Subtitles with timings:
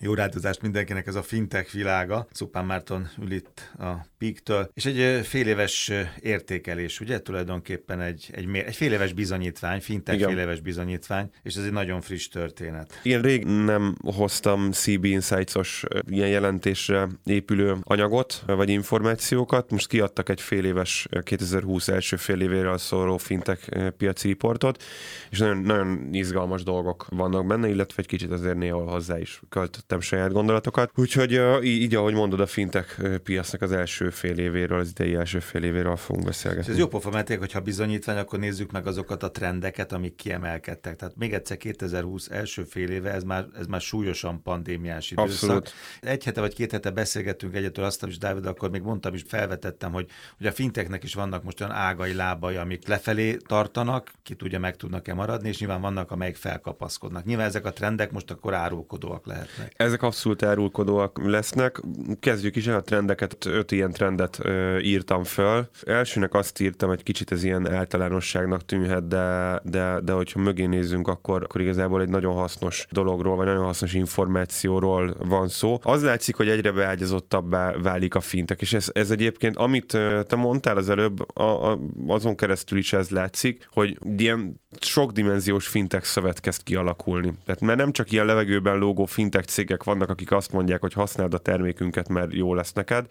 [0.00, 2.26] Jó rádozást mindenkinek ez a fintech világa.
[2.32, 7.20] Szupán Márton ül itt a Peak-től, és egy fél éves értékelés, ugye?
[7.20, 10.28] Tulajdonképpen egy, egy, egy fél éves bizonyítvány, fintech Igen.
[10.28, 13.00] fél éves bizonyítvány, és ez egy nagyon friss történet.
[13.02, 19.70] Én rég nem hoztam CB Insights-os ilyen jelentésre épülő anyagot, vagy információkat.
[19.70, 24.82] Most kiadtak egy fél éves 2020 első fél évéről szóló fintech piaci riportot,
[25.30, 29.84] és nagyon, nagyon izgalmas dolgok vannak benne, illetve egy kicsit azért néha hozzá is költ
[29.86, 30.90] tettem saját gondolatokat.
[30.94, 35.62] Úgyhogy így, ahogy mondod, a fintech piacnak az első fél évéről, az idei első fél
[35.62, 36.72] évéről fogunk beszélgetni.
[36.72, 40.96] Ez jó pofa, mert hogyha bizonyítvány, akkor nézzük meg azokat a trendeket, amik kiemelkedtek.
[40.96, 45.30] Tehát még egyszer 2020 első fél éve, ez már, ez már súlyosan pandémiás időszak.
[45.30, 45.72] Abszolút.
[46.00, 49.92] Egy hete vagy két hete beszélgettünk egyetől, azt is, Dávid, akkor még mondtam is, felvetettem,
[49.92, 54.58] hogy, hogy a finteknek is vannak most olyan ágai, lábai, amik lefelé tartanak, ki tudja,
[54.58, 57.24] meg tudnak-e maradni, és nyilván vannak, amelyek felkapaszkodnak.
[57.24, 59.74] Nyilván ezek a trendek most akkor árulkodóak lehetnek.
[59.76, 61.80] Ezek abszolút árulkodóak lesznek.
[62.20, 65.68] Kezdjük is el a trendeket, öt ilyen trendet ö, írtam föl.
[65.84, 71.08] Elsőnek azt írtam, hogy kicsit ez ilyen általánosságnak tűnhet, de, de, de hogyha mögé nézzünk,
[71.08, 75.78] akkor, akkor igazából egy nagyon hasznos dologról, vagy nagyon hasznos információról van szó.
[75.82, 80.76] Az látszik, hogy egyre beágyazottabbá válik a fintek, és ez, ez egyébként, amit te mondtál
[80.76, 86.62] az előbb, a, a, azon keresztül is ez látszik, hogy ilyen sokdimenziós fintek szövet kezd
[86.62, 87.32] kialakulni.
[87.44, 91.34] Tehát mert nem csak ilyen levegőben lógó fintek cégek vannak, akik azt mondják, hogy használd
[91.34, 93.06] a termékünket, mert jó lesz neked,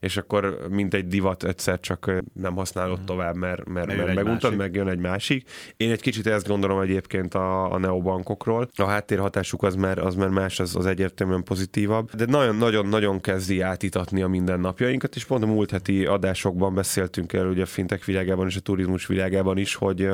[0.00, 3.06] és akkor mint egy divat egyszer csak nem használod mhm.
[3.06, 5.50] tovább, mert, mert, mert meguntad, meg jön egy másik.
[5.76, 8.68] Én egy kicsit ezt gondolom egyébként a, a neobankokról.
[8.76, 14.22] A háttérhatásuk az már, az már más, az, az egyértelműen pozitívabb, de nagyon-nagyon-nagyon kezdi átítatni
[14.22, 18.56] a mindennapjainkat, és pont a múlt heti adásokban beszéltünk erről, ugye a fintek világában és
[18.56, 20.08] a turizmus világában is, hogy,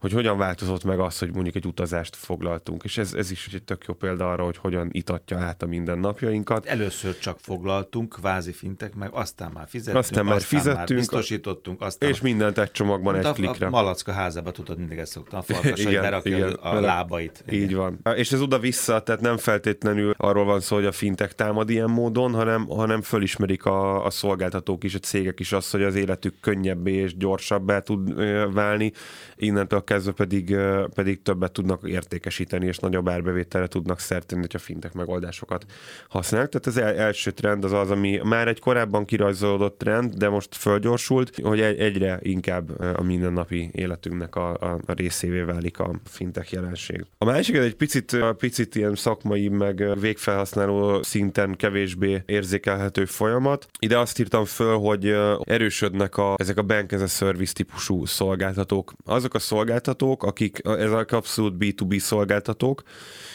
[0.00, 3.62] hogy hogyan változott meg az, hogy mondjuk egy utazást foglaltunk, és ez, ez is egy
[3.62, 4.88] tök jó példa arra, hogy hogyan
[5.24, 6.66] itatja át a mindennapjainkat.
[6.66, 11.80] Először csak foglaltunk, kvázi fintek, meg aztán már fizettünk, aztán már aztán fizettünk, már biztosítottunk,
[11.80, 13.66] aztán és mindent egy csomagban egy a, klikre.
[13.66, 16.80] A malacka házába tudod, mindig ezt szoktam, a farkas, igen, hogy berakja igen, a, a
[16.80, 17.44] lábait.
[17.46, 17.60] Igen.
[17.60, 18.00] Így van.
[18.16, 22.32] És ez oda-vissza, tehát nem feltétlenül arról van szó, hogy a fintek támad ilyen módon,
[22.32, 26.92] hanem, hanem fölismerik a, a szolgáltatók is, a cégek is azt, hogy az életük könnyebbé
[26.92, 28.14] és gyorsabbá tud
[28.52, 28.92] válni,
[29.36, 30.56] innentől kezdve pedig,
[30.94, 35.64] pedig többet tudnak értékesíteni, és nagyobb árbevételre tudnak szertenni, hogyha fintek megoldásokat
[36.08, 36.50] használnak.
[36.50, 41.38] Tehát az első trend az az, ami már egy korábban kirajzolódott trend, de most fölgyorsult,
[41.42, 47.04] hogy egyre inkább a mindennapi életünknek a, a, részévé válik a fintech jelenség.
[47.18, 53.66] A másik egy picit, picit ilyen szakmai, meg végfelhasználó szinten kevésbé érzékelhető folyamat.
[53.78, 58.92] Ide azt írtam föl, hogy erősödnek a, ezek a bank as a service típusú szolgáltatók.
[59.04, 62.82] Azok a szolgáltatók, akik ezek abszolút B2B szolgáltatók,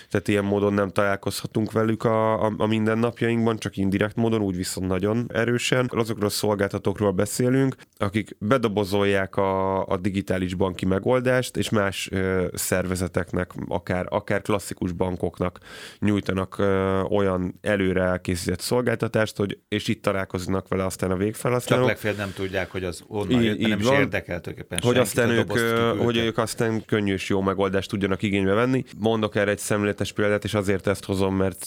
[0.09, 4.88] tehát ilyen módon nem találkozhatunk velük a, a, a mindennapjainkban, csak indirekt módon, úgy viszont
[4.88, 5.90] nagyon erősen.
[5.94, 13.52] Azokról a szolgáltatókról beszélünk, akik bedobozolják a, a digitális banki megoldást, és más ö, szervezeteknek,
[13.68, 15.59] akár, akár klasszikus bankoknak
[16.00, 21.85] nyújtanak ö, olyan előre elkészített szolgáltatást, hogy és itt találkoznak vele aztán a végfelhasználók.
[21.85, 24.41] Csak legfeljebb nem tudják, hogy az onnan jött, nem van, is érdekel
[24.81, 25.52] Hogy aztán ők,
[25.97, 28.84] hogy ők aztán könnyű és jó megoldást tudjanak igénybe venni.
[28.97, 31.59] Mondok erre egy szemlélet tökéletes példát, és azért ezt hozom, mert,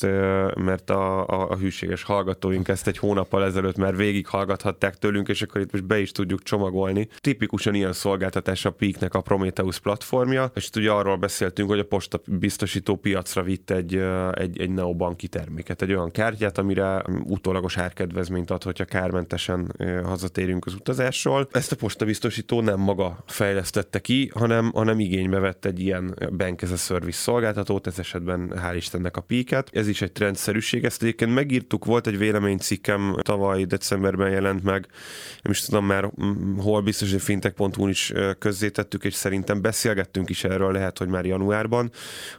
[0.57, 5.43] mert a, a, a hűséges hallgatóink ezt egy hónappal ezelőtt már végig hallgathatták tőlünk, és
[5.43, 7.09] akkor itt most be is tudjuk csomagolni.
[7.17, 12.21] Tipikusan ilyen szolgáltatás a Peaknek a Prometheus platformja, és ugye arról beszéltünk, hogy a posta
[12.27, 13.97] biztosító piacra vitt egy,
[14.33, 19.73] egy, egy neobanki terméket, egy olyan kártyát, amire utólagos árkedvezményt ad, hogyha kármentesen
[20.05, 21.49] hazatérünk az utazásról.
[21.53, 26.63] Ezt a posta biztosító nem maga fejlesztette ki, hanem, hanem igénybe vett egy ilyen bank
[26.63, 29.69] as a service szolgáltatót, ez esetben hál' Istennek a píket.
[29.83, 30.85] Ez is egy trendszerűség.
[30.85, 34.87] Ezt egyébként megírtuk, volt egy véleménycikkem tavaly decemberben jelent meg,
[35.43, 36.11] nem is tudom már
[36.57, 41.91] hol biztos, hogy fintech.hu-n is közzétettük, és szerintem beszélgettünk is erről, lehet, hogy már januárban,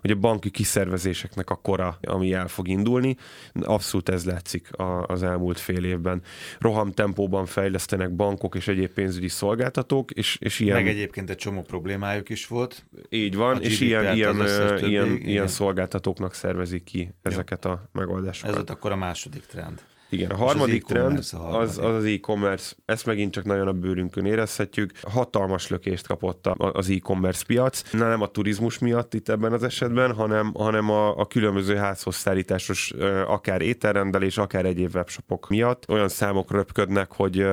[0.01, 3.15] hogy a banki kiszervezéseknek a kora, ami el fog indulni.
[3.61, 4.69] Abszolút ez látszik
[5.07, 6.21] az elmúlt fél évben.
[6.59, 10.75] Roham tempóban fejlesztenek bankok és egyéb pénzügyi szolgáltatók, és, és ilyen...
[10.75, 12.85] Meg egyébként egy csomó problémájuk is volt.
[13.09, 14.47] Így van, és ilyen, ilyen,
[14.81, 18.55] ilyen, ilyen szolgáltatóknak szervezik ki ezeket a megoldásokat.
[18.55, 19.81] Ez ott akkor a második trend.
[20.13, 22.75] Igen, a harmadik az trend az, az az e-commerce.
[22.85, 24.91] Ezt megint csak nagyon a bőrünkön érezhetjük.
[25.01, 27.91] Hatalmas lökést kapott az e-commerce piac.
[27.91, 32.93] Na, nem a turizmus miatt itt ebben az esetben, hanem, hanem a, a különböző házhozszállításos
[33.27, 35.89] akár ételrendelés, akár egyéb webshopok miatt.
[35.89, 37.45] Olyan számok röpködnek, hogy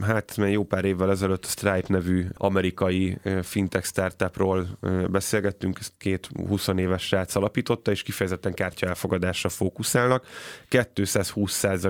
[0.00, 4.66] hát jó pár évvel ezelőtt a Stripe nevű amerikai fintech startupról
[5.10, 10.26] beszélgettünk, ezt két 20 éves srác alapította, és kifejezetten kártya elfogadásra fókuszálnak.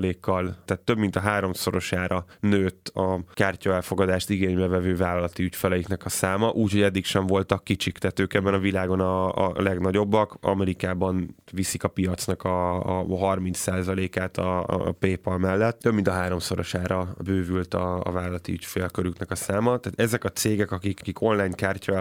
[0.03, 6.09] 220%-kal, tehát több mint a háromszorosára nőtt a kártya elfogadást igénybe vevő vállalati ügyfeleiknek a
[6.09, 10.37] száma, úgyhogy eddig sem voltak kicsik, tehát ők ebben a világon a, a legnagyobbak.
[10.41, 15.79] Amerikában viszik a piacnak a, a 30%-át a, a PayPal mellett.
[15.79, 19.79] Több mint a háromszorosára bővült a, a vállalati ügyfélkörüknek a száma.
[19.79, 22.01] Tehát ezek a cégek, akik, akik online kártya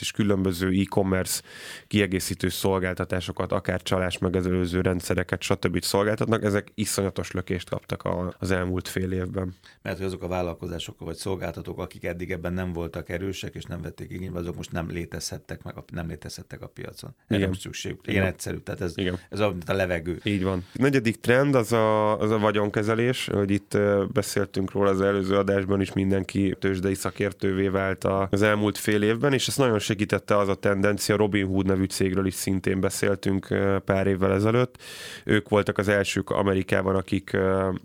[0.00, 1.42] és különböző e-commerce
[1.86, 5.82] kiegészítő szolgáltatásokat, akár csalás megelőző rendszereket, stb.
[5.82, 9.54] szolgáltatnak, ezek iszonyatos lökést kaptak a, az elmúlt fél évben.
[9.82, 13.82] Mert hogy azok a vállalkozások vagy szolgáltatók, akik eddig ebben nem voltak erősek, és nem
[13.82, 17.14] vették igénybe, azok most nem létezhettek meg, a, nem létezhettek a piacon.
[17.26, 17.96] Erre nem szükség.
[18.04, 18.56] Ilyen egyszerű.
[18.56, 19.18] Tehát ez, Igen.
[19.30, 20.20] ez a, a levegő.
[20.22, 20.64] Így van.
[20.74, 23.78] A negyedik trend az a, az a vagyonkezelés, hogy itt
[24.12, 29.48] beszéltünk róla az előző adásban is, mindenki tőzsdei szakértővé vált az elmúlt fél évben, és
[29.48, 33.46] ezt nagyon segítette az a tendencia, Robin Hood nevű cégről is szintén beszéltünk
[33.84, 34.76] pár évvel ezelőtt.
[35.24, 37.29] Ők voltak az elsők Amerikában, akik,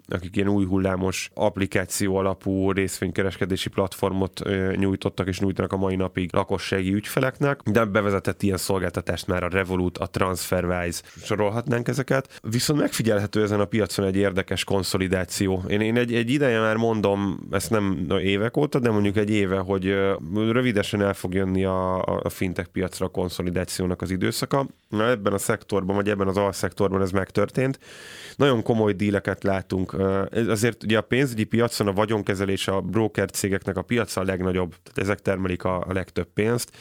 [0.08, 4.42] akik ilyen új hullámos applikáció alapú részvénykereskedési platformot
[4.76, 9.98] nyújtottak és nyújtanak a mai napig lakossági ügyfeleknek, de bevezetett ilyen szolgáltatást már a Revolut,
[9.98, 12.40] a TransferWise, sorolhatnánk ezeket.
[12.42, 15.64] Viszont megfigyelhető ezen a piacon egy érdekes konszolidáció.
[15.68, 19.58] Én, én egy, egy ideje már mondom, ezt nem évek óta, de mondjuk egy éve,
[19.58, 19.96] hogy
[20.34, 24.68] rövidesen el fog jönni a, a fintech piacra a konszolidációnak az időszaka.
[24.90, 27.80] Na, ebben a szektorban, vagy ebben az alszektorban ez megtörtént.
[28.36, 28.94] Nagyon komoly
[29.26, 29.96] díleket látunk.
[30.48, 34.98] Azért ugye a pénzügyi piacon a vagyonkezelés a broker cégeknek a piaca a legnagyobb, tehát
[34.98, 36.72] ezek termelik a, legtöbb pénzt.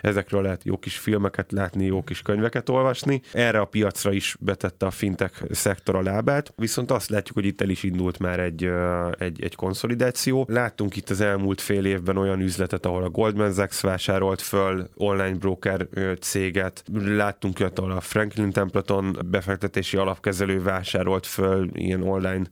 [0.00, 3.22] Ezekről lehet jó kis filmeket látni, jó kis könyveket olvasni.
[3.32, 7.60] Erre a piacra is betette a fintech szektor a lábát, viszont azt látjuk, hogy itt
[7.60, 8.70] el is indult már egy,
[9.18, 10.46] egy, egy konszolidáció.
[10.48, 15.36] Láttunk itt az elmúlt fél évben olyan üzletet, ahol a Goldman Sachs vásárolt föl online
[15.38, 15.88] broker
[16.20, 22.44] céget, láttunk olyat, ahol a Franklin Templeton befektetési alapkezelő vásárolt föl ilyen online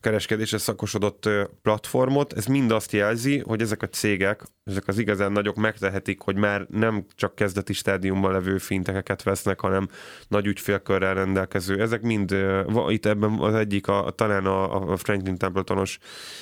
[0.00, 1.28] kereskedésre szakosodott
[1.62, 2.32] platformot.
[2.32, 6.66] Ez mind azt jelzi, hogy ezek a cégek, ezek az igazán nagyok megtehetik, hogy már
[6.70, 9.88] nem csak kezdeti stádiumban levő fintekeket vesznek, hanem
[10.28, 11.80] nagy ügyfélkörrel rendelkező.
[11.80, 12.36] Ezek mind,
[12.88, 15.98] itt ebben az egyik, a, talán a, a Franklin Templetonos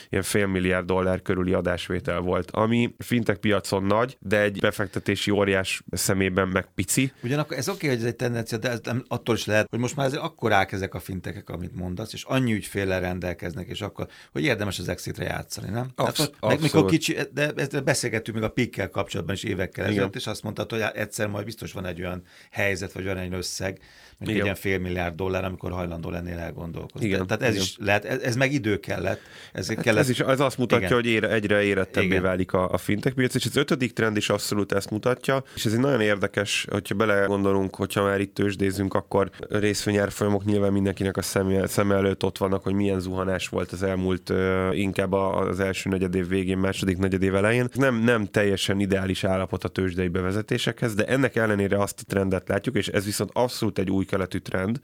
[0.09, 5.83] ilyen fél milliárd dollár körüli adásvétel volt, ami fintek piacon nagy, de egy befektetési óriás
[5.91, 7.13] szemében meg pici.
[7.23, 9.79] Ugyanakkor ez oké, okay, hogy ez egy tendencia, de ez nem, attól is lehet, hogy
[9.79, 14.07] most már azért akkorák ezek a fintekek, amit mondasz, és annyi ügyféllel rendelkeznek, és akkor,
[14.33, 15.91] hogy érdemes az exitre játszani, nem?
[15.95, 20.27] Absz- meg mikor kicsi, de ezt beszélgettünk még a pikkel kapcsolatban is évekkel ezelőtt, és
[20.27, 23.81] azt mondtad, hogy egyszer majd biztos van egy olyan helyzet, vagy van egy összeg,
[24.19, 27.07] mint egy ilyen fél milliárd dollár, amikor hajlandó lennél elgondolkozni.
[27.07, 27.27] Igen.
[27.27, 27.63] Tehát ez Igen.
[27.63, 29.21] is lehet, ez, ez meg idő kellett.
[29.53, 30.01] Ez, hát kellett.
[30.01, 30.99] ez is ez azt mutatja, Igen.
[30.99, 32.23] hogy ére, egyre érettebbé Igen.
[32.23, 35.73] válik a, a fintech piac, és az ötödik trend is abszolút ezt mutatja, és ez
[35.73, 41.67] egy nagyon érdekes, hogyha belegondolunk, hogyha már itt tőzsdézünk, akkor részvényárfolyamok nyilván mindenkinek a szem,
[41.67, 44.33] szem előtt ott vannak, hogy milyen zuhanás volt az elmúlt
[44.73, 47.69] inkább az első negyedév végén, második negyedév elején.
[47.75, 52.77] Nem, nem teljesen ideális állapot a tőzsdei bevezetésekhez, de ennek ellenére azt a trendet látjuk,
[52.77, 54.81] és ez viszont abszolút egy új keletű trend,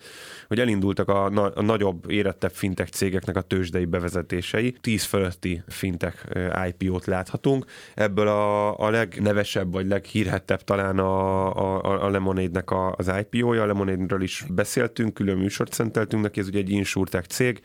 [0.48, 4.76] hogy elindultak a, na- a nagyobb, érettebb fintech cégeknek a tőzsdei bevezetései.
[4.80, 6.16] 10 fölötti fintech
[6.68, 7.64] IPO-t láthatunk.
[7.94, 13.62] Ebből a, a legnevesebb, vagy leghírhettebb talán a, a, a Lemonade-nek az IPO-ja.
[13.62, 17.60] A Lemonade-ről is beszéltünk, külön műsort szenteltünk neki, ez ugye egy insurtech cég.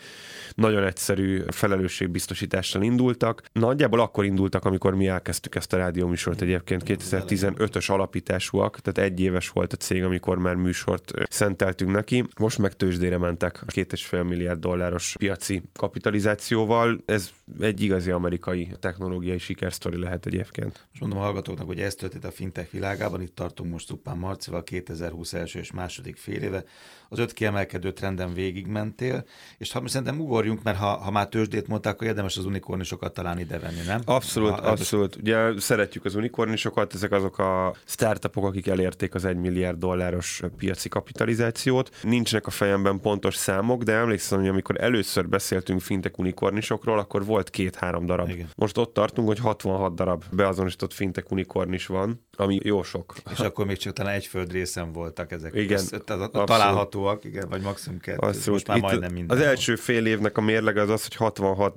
[0.56, 3.42] Nagyon egyszerű felelősségbiztosítással indultak.
[3.52, 9.50] Nagyjából akkor indultak, amikor mi elkezdtük ezt a rádióműsort egyébként 2015-ös alapításúak, tehát egy éves
[9.50, 12.24] volt a cég, amikor már műsort szenteltünk neki.
[12.40, 17.02] Most meg tőzsdére mentek két és fél milliárd dolláros piaci kapitalizációval.
[17.06, 20.88] Ez egy igazi amerikai technológiai sikersztori lehet egyébként.
[20.90, 24.64] Most mondom a hallgatóknak, hogy ez történt a fintech világában, itt tartunk most Szupán Marcival
[24.64, 26.64] 2020 első és második fél éve.
[27.09, 29.26] Az öt kiemelkedő trenden végigmentél,
[29.57, 33.45] és ha szerintem ugorjunk, mert ha, ha már tőzsdét mondták, akkor érdemes az unikornisokat talán
[33.47, 34.02] venni, nem?
[34.06, 35.16] Abszolút, ha, abszolút.
[35.16, 40.90] Ugye szeretjük az unikornisokat, ezek azok a startupok, akik elérték az egy milliárd dolláros piaci
[40.90, 41.90] kapitalizációt.
[42.04, 47.49] Nincsenek a fejemben pontos számok, de emlékszem, hogy amikor először beszéltünk fintek unikornisokról, akkor volt
[47.49, 48.30] két-három darab.
[48.30, 48.49] Igen.
[48.56, 53.16] Most ott tartunk, hogy 66 darab beazonosított fintek unikornis van, ami jó sok.
[53.31, 55.56] És akkor még csak talán egy földrészen voltak ezek.
[55.56, 58.52] Igen, tehát találhatóak, igen, vagy maximum kettő.
[58.52, 59.37] Most már Itt majdnem minden.
[59.37, 61.75] Az első fél évnek a mérlege az az, hogy 66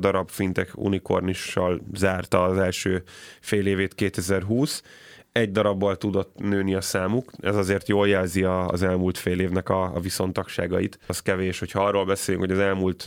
[0.00, 3.02] darab fintek unikornissal zárta az első
[3.40, 4.82] fél évét 2020,
[5.32, 7.32] egy darabbal tudott nőni a számuk.
[7.40, 10.98] Ez azért jól jelzi az elmúlt fél évnek a, a viszontagságait.
[11.06, 13.04] Az kevés, hogyha arról beszélünk, hogy az elmúlt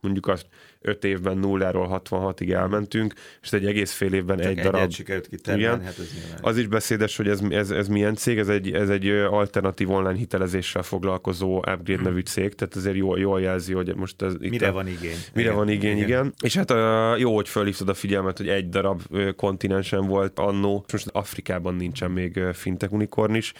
[0.00, 0.46] mondjuk azt
[0.82, 4.90] 5 évben nulláról 66-ig elmentünk, és egy egész fél évben Csak egy darab.
[4.90, 8.72] sikerült kitermelni, hát ez Az is beszédes, hogy ez, ez, ez milyen cég, ez egy,
[8.72, 12.02] ez egy alternatív online hitelezéssel foglalkozó Upgrade hmm.
[12.02, 15.16] nevű cég, tehát ezért jól, jól jelzi, hogy most ez itt Mire a, van igény.
[15.34, 16.08] Mire igen, van igény, igen.
[16.08, 16.34] igen.
[16.40, 19.02] És hát a, jó, hogy felhívtad a figyelmet, hogy egy darab
[19.36, 23.52] kontinensen volt annó, most Afrikában nincsen még fintek unikorn is,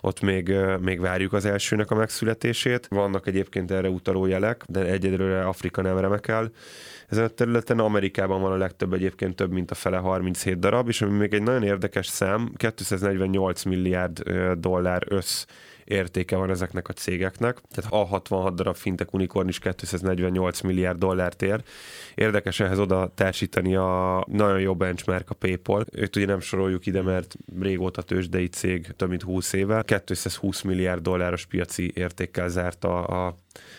[0.00, 2.86] ott még, még várjuk az elsőnek a megszületését.
[2.90, 6.50] Vannak egyébként erre utaló jelek, de egyedülre Afrika nem remekel
[7.08, 7.78] ezen a területen.
[7.78, 11.42] Amerikában van a legtöbb egyébként több, mint a fele 37 darab, és ami még egy
[11.42, 14.22] nagyon érdekes szám, 248 milliárd
[14.58, 15.44] dollár össz
[15.84, 17.60] értéke van ezeknek a cégeknek.
[17.70, 21.62] Tehát a 66 darab fintek unikorn is 248 milliárd dollárt ér.
[22.14, 25.84] Érdekes ehhez oda társítani a nagyon jó benchmark a PayPal.
[25.92, 29.82] Őt ugye nem soroljuk ide, mert régóta tőzsdei cég, több mint 20 éve.
[30.04, 33.36] 220 milliárd dolláros piaci értékkel zárta a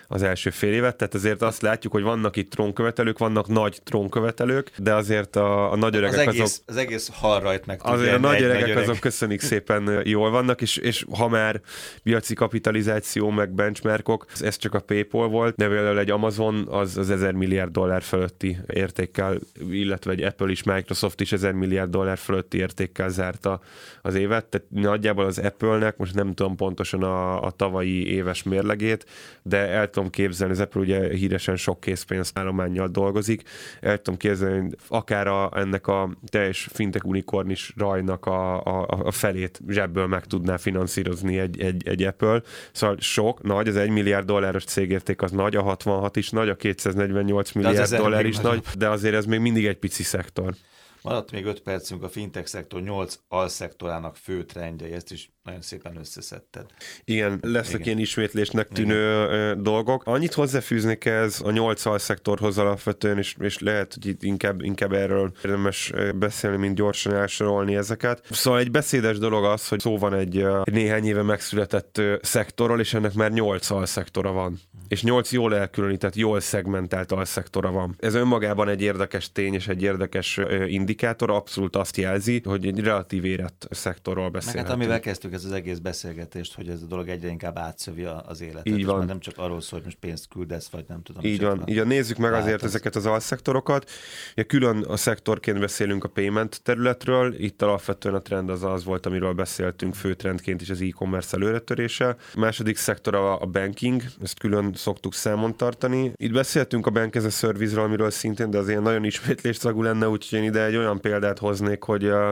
[0.08, 4.72] az első fél évet, tehát azért azt látjuk, hogy vannak itt trónkövetelők, vannak nagy trónkövetelők,
[4.77, 6.63] de azért a, a nagy öregek az egész, azok...
[6.65, 8.84] Az egész hal rajt meg Azért a nagy öregek nagy öreg.
[8.84, 11.62] azok köszönik szépen jól vannak, és, és ha már
[12.03, 17.10] piaci kapitalizáció, meg benchmarkok, ez csak a PayPal volt, de például egy Amazon az, az
[17.10, 19.38] 1000 milliárd dollár fölötti értékkel,
[19.70, 23.62] illetve egy Apple is, Microsoft is 1000 milliárd dollár fölötti értékkel zárta
[24.01, 29.06] az évet, tehát nagyjából az Apple-nek, most nem tudom pontosan a, a tavalyi éves mérlegét,
[29.44, 33.43] de el tudom képzelni, az Apple ugye híresen sok készpénzállományjal dolgozik,
[33.82, 39.12] el tudom képzelni, hogy akár a, ennek a teljes fintek unikornis rajnak a, a, a
[39.12, 42.41] felét zsebből meg tudná finanszírozni egy, egy, egy Apple.
[42.72, 46.55] Szóval sok, nagy, az egy milliárd dolláros cégérték az nagy, a 66 is nagy, a
[46.55, 50.53] 248 milliárd dollár is nagy, de azért ez még mindig egy pici szektor.
[51.01, 55.98] Maradt még 5 percünk a fintech szektor 8 alszektorának fő trendjei, ezt is nagyon szépen
[55.98, 56.66] összeszedted.
[57.04, 57.86] Igen, lesznek Igen.
[57.86, 59.64] ilyen ismétlésnek tűnő Igen.
[59.64, 60.06] dolgok.
[60.06, 65.32] Annyit hozzáfűznék ez a 8 alszektorhoz alapvetően, és, és lehet, hogy itt inkább, inkább erről
[65.44, 68.24] érdemes beszélni, mint gyorsan elsorolni ezeket.
[68.32, 72.94] Szóval egy beszédes dolog az, hogy szó van egy, egy néhány éve megszületett szektorról, és
[72.94, 77.96] ennek már 8 alszektora van és nyolc jól elkülönített, jól szegmentált alszektora van.
[78.00, 83.26] Ez önmagában egy érdekes tény és egy érdekes indikátor, abszolút azt jelzi, hogy egy relatív
[83.26, 84.68] érett szektorról beszélhetünk.
[84.68, 88.04] Meg hát amivel kezdtük ez az egész beszélgetést, hogy ez a dolog egyre inkább átszövi
[88.04, 88.68] az életet.
[88.68, 89.06] Így van.
[89.06, 91.24] nem csak arról szól, hogy most pénzt küldesz, vagy nem tudom.
[91.25, 91.63] Így van.
[91.66, 92.70] Így nézzük meg azért az...
[92.70, 93.90] ezeket az alszektorokat.
[94.36, 97.36] Ja, külön a szektorként beszélünk a payment területről.
[97.38, 102.08] Itt alapvetően a trend az az volt, amiről beszéltünk főtrendként is az e-commerce előretörése.
[102.34, 106.12] A második szektor a banking, ezt külön szoktuk számon tartani.
[106.16, 110.10] Itt beszéltünk a Bank as a Service-ről, amiről szintén, de az ilyen nagyon ismétlésragú lenne,
[110.10, 112.30] úgyhogy én ide egy olyan példát hoznék, hogy uh,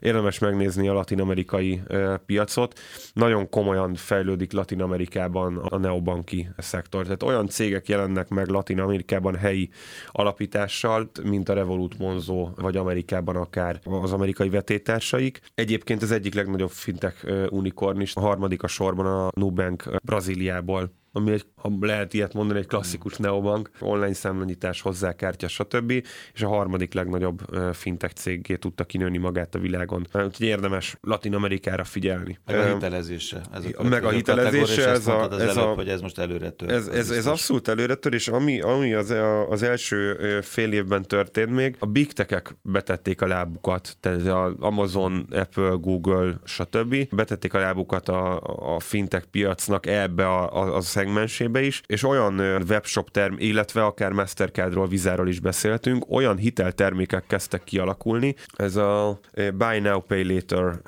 [0.00, 2.41] érdemes megnézni a latin-amerikai uh, piacot.
[3.12, 7.02] Nagyon komolyan fejlődik Latin-Amerikában a neobanki szektor.
[7.02, 9.70] Tehát olyan cégek jelennek meg Latin-Amerikában helyi
[10.06, 15.40] alapítással, mint a Revolut Monzo, vagy Amerikában akár az amerikai vetétársaik.
[15.54, 21.32] Egyébként az egyik legnagyobb fintech unikorn is, a harmadik a sorban a Nubank Brazíliából ami
[21.32, 25.90] egy, ha lehet ilyet mondani, egy klasszikus neobank, online számlanyítás, hozzákártya, stb.
[26.34, 27.40] És a harmadik legnagyobb
[27.72, 30.06] fintech cégé tudta kinőni magát a világon.
[30.14, 32.38] Úgyhogy érdemes Latin Amerikára figyelni.
[32.46, 33.40] Meg a hitelezése.
[33.52, 36.70] Ez a meg a hitelezése, ez a, ez, előbb, a, hogy ez most előre tör.
[36.70, 39.14] Ez, ez, ez abszolút előre tör, és ami, ami az,
[39.48, 45.26] az első fél évben történt még, a big tech betették a lábukat, tehát az Amazon,
[45.30, 46.96] Apple, Google, stb.
[47.10, 48.40] betették a lábukat a,
[48.74, 54.12] a fintech piacnak ebbe a, a, a szegmensébe is, és olyan webshop term, illetve akár
[54.12, 60.80] Mastercardról, Vizáról is beszéltünk, olyan hiteltermékek kezdtek kialakulni, ez a Buy Now, Pay Later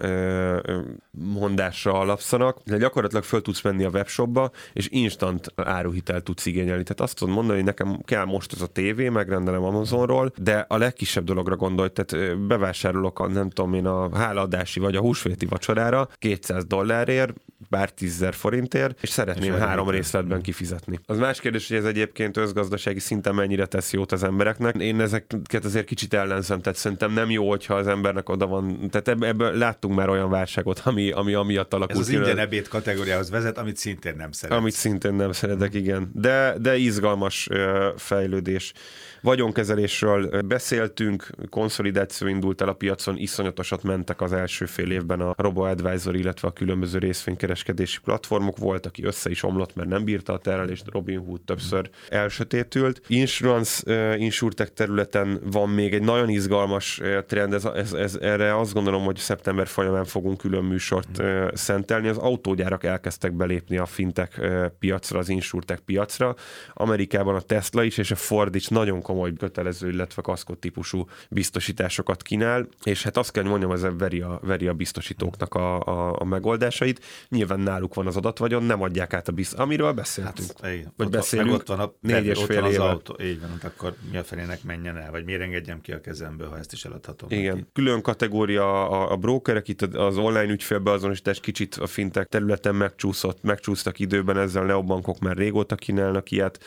[1.10, 6.82] mondásra alapszanak, de gyakorlatilag föl tudsz menni a webshopba, és instant áruhitelt tudsz igényelni.
[6.82, 10.76] Tehát azt tudod mondani, hogy nekem kell most ez a tévé, megrendelem Amazonról, de a
[10.76, 16.08] legkisebb dologra gondolj, tehát bevásárolok a nem tudom én a háladási vagy a húsvéti vacsorára
[16.18, 17.32] 200 dollárért,
[17.70, 21.00] bár 10 forintért, és szeretném és három részletben kifizetni.
[21.06, 24.76] Az más kérdés, hogy ez egyébként özgazdasági szinten mennyire tesz jót az embereknek.
[24.76, 28.90] Én ezeket azért kicsit ellenzem, tehát szerintem nem jó, hogyha az embernek oda van.
[28.90, 31.98] Tehát ebből, ebből láttunk már olyan válságot, ami, ami amiatt alakult.
[31.98, 34.60] Ez az ingyen ebéd kategóriához vezet, amit szintén nem szeretek.
[34.60, 36.10] Amit szintén nem szeretek, igen.
[36.14, 37.48] De, de izgalmas
[37.96, 38.72] fejlődés.
[39.20, 46.16] Vagyonkezelésről beszéltünk, konszolidáció indult el a piacon, iszonyatosat mentek az első fél évben a RoboAdvisor,
[46.16, 48.58] illetve a különböző részvénykereskedési platformok.
[48.58, 53.02] Volt, aki össze is omlott, mert nem bírta a terelést, Robinhood többször elsötétült.
[53.06, 58.72] Insurance, uh, insurtech területen van még egy nagyon izgalmas trend, ez, ez, ez, erre azt
[58.72, 62.08] gondolom, hogy szeptember folyamán fogunk külön műsort uh, szentelni.
[62.08, 66.34] Az autógyárak elkezdtek belépni a fintech uh, piacra, az insurtech piacra.
[66.72, 72.22] Amerikában a Tesla is és a Ford is nagyon komoly kötelező, illetve kaszkot típusú biztosításokat
[72.22, 76.24] kínál, és hát azt kell mondjam, ez veri a, veri a biztosítóknak a, a, a
[76.24, 77.04] megoldásait.
[77.28, 80.48] Nyilván náluk van az adatvagyon, nem adják át a biz, amiről beszéltünk.
[80.60, 82.66] Hát, igen, vagy ott, beszélünk, meg ott van a négy és fél éve.
[82.66, 86.00] az autó, így van, akkor mi a felének menjen el, vagy miért engedjem ki a
[86.00, 87.30] kezemből, ha ezt is eladhatom.
[87.30, 87.68] Igen, neki.
[87.72, 93.98] külön kategória a, a brokerek, itt az online ügyfélbeazonosítás kicsit a fintek területen megcsúszott, megcsúsztak
[93.98, 96.64] időben, ezzel neobankok már régóta kínálnak ilyet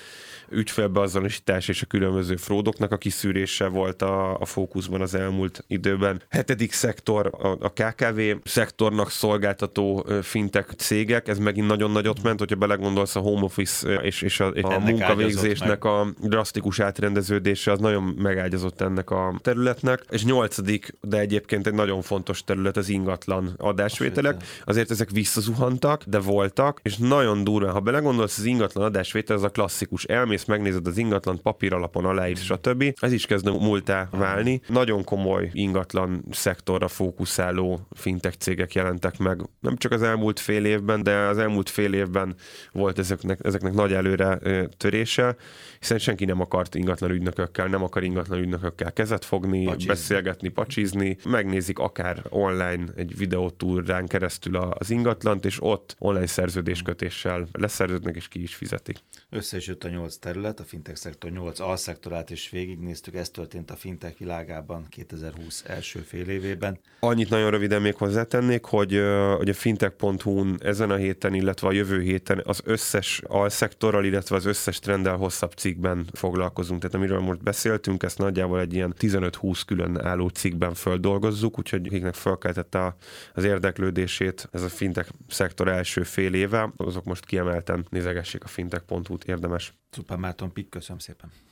[0.50, 6.22] ügyfélbeazonosítás és a különböző fródoknak a kiszűrése volt a, a fókuszban az elmúlt időben.
[6.30, 12.56] Hetedik szektor a, a KKV szektornak szolgáltató fintek cégek, ez megint nagyon nagyot ment, hogyha
[12.56, 18.82] belegondolsz a home office és, és a, a munkavégzésnek a drasztikus átrendeződése, az nagyon megágyazott
[18.82, 20.06] ennek a területnek.
[20.10, 24.44] És nyolcadik, de egyébként egy nagyon fontos terület az ingatlan adásvételek.
[24.66, 29.50] Azért ezek visszazuhantak, de voltak, és nagyon durva, ha belegondolsz, az ingatlan adásvétel az a
[29.50, 32.96] klasszikus elmész, megnézed az ingatlan papír alapon aláírsz, stb.
[33.00, 34.62] Ez is kezd múltá válni.
[34.68, 39.42] Nagyon komoly ingatlan szektorra fókuszáló fintech cégek jelentek meg.
[39.60, 42.36] Nem csak az elmúlt fél évben, de az elmúlt fél évben
[42.72, 44.40] volt ezeknek, ezeknek nagy előre
[44.78, 45.36] törése,
[45.80, 49.88] hiszen senki nem akart ingatlan ügynökökkel, nem akar ingatlan ügynökökkel kezet fogni, pacsizni.
[49.88, 58.16] beszélgetni, pacsizni, megnézik akár online egy videótúrán keresztül az ingatlant, és ott online szerződéskötéssel leszerződnek
[58.16, 58.98] és ki is fizetik.
[59.30, 63.72] Össze is jött a nyolc terület, a fintech szektor 8 alszektorát is végignéztük, ez történt
[63.72, 66.80] a fintech világában 2020 első fél évében.
[67.00, 69.02] Annyit nagyon röviden még hozzátennék, hogy,
[69.38, 72.77] hogy a fintech.hu-n ezen a héten, illetve a jövő héten az összes
[73.22, 76.80] alszektorral, illetve az összes trenddel hosszabb cikkben foglalkozunk.
[76.82, 82.14] Tehát amiről most beszéltünk, ezt nagyjából egy ilyen 15-20 külön álló cikkben földolgozzuk, úgyhogy akiknek
[82.14, 82.96] felkeltette
[83.34, 89.24] az érdeklődését ez a fintech szektor első fél éve, azok most kiemelten nézegessék a fintech.hu-t,
[89.24, 89.74] érdemes.
[89.92, 91.47] Cupán Márton Pik, köszönöm szépen.